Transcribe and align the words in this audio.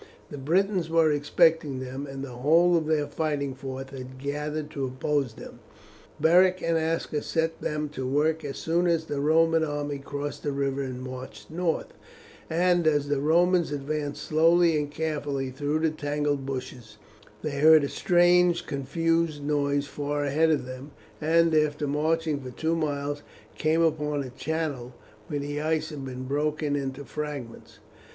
The 0.31 0.37
Britons 0.39 0.89
were 0.89 1.11
expecting 1.11 1.77
them, 1.77 2.07
and 2.07 2.23
the 2.23 2.29
whole 2.37 2.75
of 2.75 2.87
their 2.87 3.05
fighting 3.05 3.53
force 3.53 3.91
had 3.91 4.17
gathered 4.17 4.71
to 4.71 4.83
oppose 4.83 5.35
them. 5.35 5.59
Beric 6.19 6.59
and 6.63 6.75
Aska 6.75 7.21
set 7.21 7.61
them 7.61 7.87
to 7.89 8.07
work 8.07 8.43
as 8.43 8.57
soon 8.57 8.87
as 8.87 9.05
the 9.05 9.19
Roman 9.19 9.63
army 9.63 9.99
crossed 9.99 10.41
the 10.41 10.53
river 10.53 10.81
and 10.81 11.03
marched 11.03 11.51
north, 11.51 11.93
and 12.49 12.87
as 12.87 13.09
the 13.09 13.19
Romans 13.19 13.71
advanced 13.71 14.23
slowly 14.23 14.75
and 14.75 14.89
carefully 14.89 15.51
through 15.51 15.77
the 15.81 15.91
tangled 15.91 16.47
bushes, 16.47 16.97
they 17.43 17.59
heard 17.59 17.83
a 17.83 17.87
strange 17.87 18.65
confused 18.65 19.43
noise 19.43 19.85
far 19.85 20.23
ahead 20.23 20.49
of 20.49 20.65
them, 20.65 20.89
and 21.21 21.53
after 21.53 21.85
marching 21.85 22.39
for 22.41 22.49
two 22.49 22.75
miles 22.75 23.21
came 23.55 23.83
upon 23.83 24.23
a 24.23 24.31
channel, 24.31 24.95
where 25.27 25.39
the 25.41 25.61
ice 25.61 25.89
had 25.91 26.03
been 26.03 26.23
broken 26.23 26.75
into 26.75 27.05
fragments. 27.05 27.77